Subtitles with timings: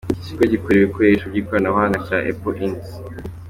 [0.21, 2.81] Ikigo gikora ibikoresho by’ikoranabuhanga cya Apple Inc.